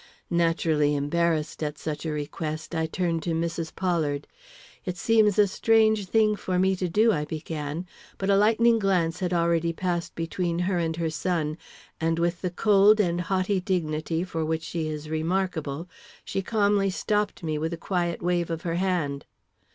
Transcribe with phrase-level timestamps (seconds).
[0.31, 3.75] Naturally embarrassed at such a request, I turned to Mrs.
[3.75, 4.25] Pollard.
[4.83, 7.85] "It seems a strange thing for me to do," I began;
[8.17, 11.55] but a lightning glance had already passed between her and her son,
[11.99, 15.87] and with the cold and haughty dignity for which she is remarkable,
[16.25, 19.27] she calmly stopped me with a quiet wave of her hand.